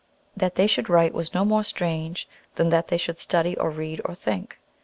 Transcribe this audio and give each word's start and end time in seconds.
That 0.35 0.55
they 0.55 0.65
should 0.65 0.89
write 0.89 1.13
was 1.13 1.35
no 1.35 1.45
more 1.45 1.61
strange 1.63 2.27
than 2.55 2.71
that 2.71 2.87
they 2.87 2.97
should 2.97 3.19
study, 3.19 3.55
or 3.57 3.69
read, 3.69 4.01
or 4.03 4.15
think. 4.15 4.59